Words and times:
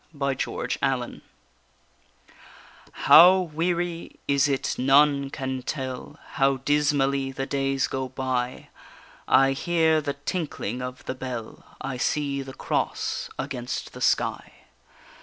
_SPELL 0.67 0.97
BOUND 0.97 1.21
How 2.91 3.37
weary 3.39 4.19
is 4.27 4.47
it 4.49 4.73
none 4.79 5.29
can 5.29 5.61
tell, 5.61 6.17
How 6.31 6.57
dismally 6.57 7.31
the 7.31 7.45
days 7.45 7.85
go 7.85 8.09
by! 8.09 8.69
I 9.27 9.51
hear 9.51 10.01
the 10.01 10.13
tinkling 10.13 10.81
of 10.81 11.05
the 11.05 11.13
bell, 11.13 11.63
I 11.79 11.97
see 11.97 12.41
the 12.41 12.55
cross 12.55 13.29
against 13.37 13.93
the 13.93 14.01
sky. 14.01 14.51